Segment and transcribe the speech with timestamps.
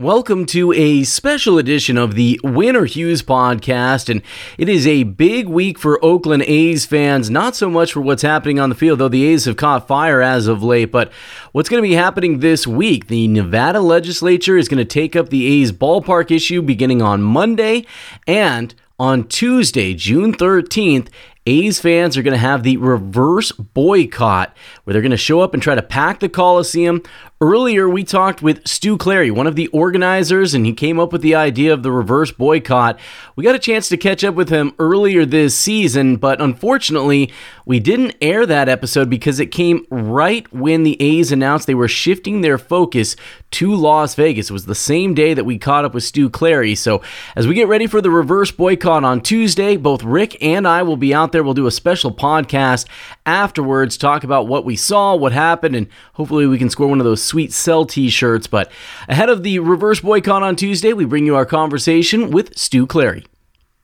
[0.00, 4.08] Welcome to a special edition of the Win or Hughes podcast.
[4.08, 4.22] And
[4.56, 8.60] it is a big week for Oakland A's fans, not so much for what's happening
[8.60, 11.10] on the field, though the A's have caught fire as of late, but
[11.50, 13.08] what's going to be happening this week.
[13.08, 17.84] The Nevada legislature is going to take up the A's ballpark issue beginning on Monday.
[18.24, 21.08] And on Tuesday, June 13th,
[21.48, 24.54] A's fans are going to have the reverse boycott,
[24.84, 27.02] where they're going to show up and try to pack the Coliseum.
[27.40, 31.22] Earlier, we talked with Stu Clary, one of the organizers, and he came up with
[31.22, 32.98] the idea of the reverse boycott.
[33.36, 37.32] We got a chance to catch up with him earlier this season, but unfortunately,
[37.64, 41.86] we didn't air that episode because it came right when the A's announced they were
[41.86, 43.14] shifting their focus
[43.52, 44.50] to Las Vegas.
[44.50, 46.74] It was the same day that we caught up with Stu Clary.
[46.74, 47.02] So,
[47.36, 50.96] as we get ready for the reverse boycott on Tuesday, both Rick and I will
[50.96, 51.44] be out there.
[51.44, 52.86] We'll do a special podcast
[53.26, 57.04] afterwards, talk about what we saw, what happened, and hopefully we can score one of
[57.04, 58.46] those sweet sell t shirts.
[58.46, 58.70] But
[59.08, 63.24] ahead of the reverse boycott on Tuesday, we bring you our conversation with Stu Clary.